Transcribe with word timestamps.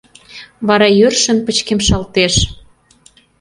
Вара 0.67 0.87
йӧршын 0.99 1.37
пычкемышалтеш. 1.45 2.35